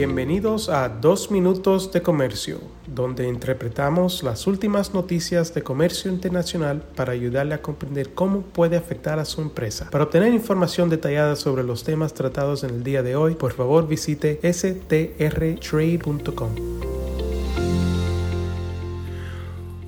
[0.00, 7.12] Bienvenidos a Dos Minutos de Comercio, donde interpretamos las últimas noticias de comercio internacional para
[7.12, 9.90] ayudarle a comprender cómo puede afectar a su empresa.
[9.90, 13.86] Para obtener información detallada sobre los temas tratados en el día de hoy, por favor
[13.86, 15.20] visite strtrade.com.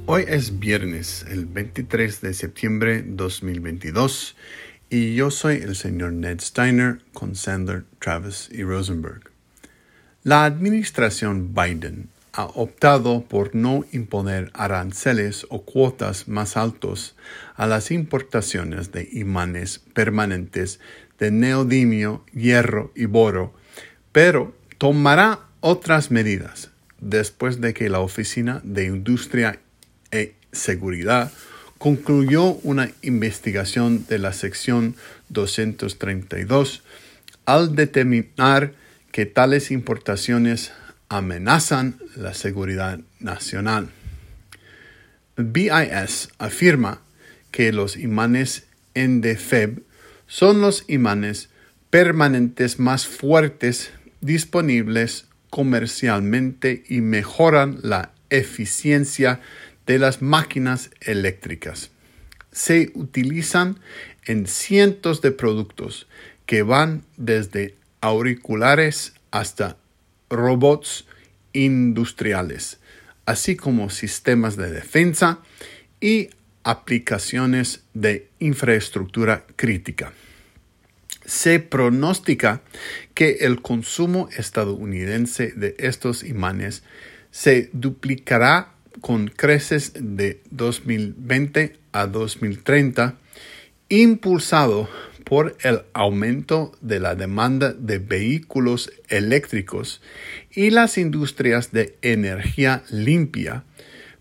[0.04, 4.36] Hoy es viernes, el 23 de septiembre 2022,
[4.90, 9.31] y yo soy el señor Ned Steiner con Sandler, Travis y Rosenberg.
[10.24, 17.16] La administración Biden ha optado por no imponer aranceles o cuotas más altos
[17.56, 20.78] a las importaciones de imanes permanentes
[21.18, 23.52] de neodimio, hierro y boro,
[24.12, 29.58] pero tomará otras medidas después de que la Oficina de Industria
[30.12, 31.32] e Seguridad
[31.78, 34.94] concluyó una investigación de la sección
[35.30, 36.84] 232
[37.44, 38.74] al determinar
[39.12, 40.72] que tales importaciones
[41.08, 43.90] amenazan la seguridad nacional.
[45.36, 47.02] BIS afirma
[47.50, 49.82] que los imanes NDFEB
[50.26, 51.50] son los imanes
[51.90, 53.90] permanentes más fuertes
[54.22, 59.40] disponibles comercialmente y mejoran la eficiencia
[59.86, 61.90] de las máquinas eléctricas.
[62.50, 63.78] Se utilizan
[64.24, 66.06] en cientos de productos
[66.46, 69.78] que van desde auriculares hasta
[70.28, 71.06] robots
[71.54, 72.78] industriales,
[73.24, 75.38] así como sistemas de defensa
[76.00, 76.28] y
[76.64, 80.12] aplicaciones de infraestructura crítica.
[81.24, 82.62] Se pronostica
[83.14, 86.82] que el consumo estadounidense de estos imanes
[87.30, 93.16] se duplicará con creces de 2020 a 2030,
[93.88, 94.88] impulsado
[95.32, 100.02] por el aumento de la demanda de vehículos eléctricos
[100.50, 103.64] y las industrias de energía limpia,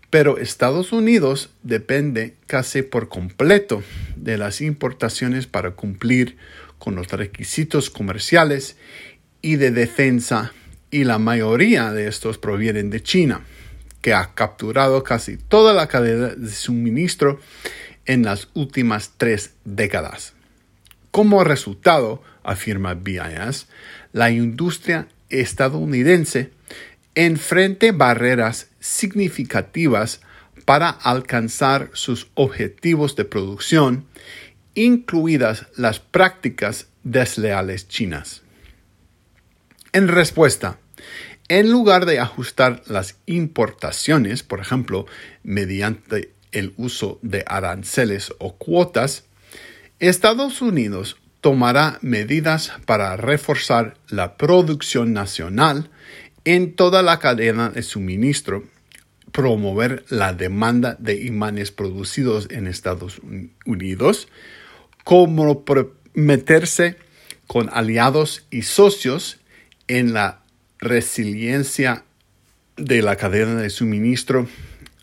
[0.08, 3.82] pero Estados Unidos depende casi por completo
[4.16, 6.38] de las importaciones para cumplir
[6.78, 8.78] con los requisitos comerciales
[9.42, 10.54] y de defensa
[10.90, 13.42] y la mayoría de estos provienen de China
[14.00, 17.38] que ha capturado casi toda la cadena de suministro
[18.06, 20.32] en las últimas tres décadas.
[21.12, 23.68] Como resultado, afirma BIS,
[24.12, 26.50] la industria estadounidense
[27.14, 30.22] enfrente barreras significativas
[30.64, 34.06] para alcanzar sus objetivos de producción,
[34.74, 38.40] incluidas las prácticas desleales chinas.
[39.92, 40.78] En respuesta,
[41.48, 45.04] en lugar de ajustar las importaciones, por ejemplo,
[45.42, 49.24] mediante el uso de aranceles o cuotas,
[50.02, 55.90] Estados Unidos tomará medidas para reforzar la producción nacional
[56.44, 58.64] en toda la cadena de suministro,
[59.30, 63.20] promover la demanda de imanes producidos en Estados
[63.64, 64.26] Unidos,
[65.04, 66.96] comprometerse
[67.46, 69.38] con aliados y socios
[69.86, 70.40] en la
[70.80, 72.02] resiliencia
[72.76, 74.48] de la cadena de suministro,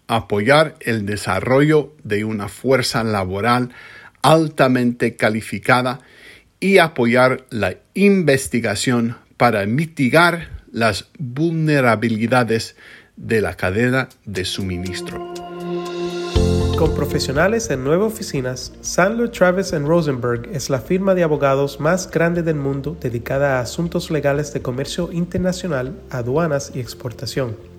[0.08, 3.70] apoyar el desarrollo de una fuerza laboral
[4.22, 6.00] altamente calificada
[6.59, 12.75] y apoyar la investigación para mitigar las vulnerabilidades
[13.16, 15.34] de la cadena de suministro.
[16.78, 22.41] Con profesionales en nueve oficinas, Sandler Travis Rosenberg es la firma de abogados más grande
[22.41, 27.58] del mundo dedicada a asuntos legales de comercio internacional, aduanas y exportación.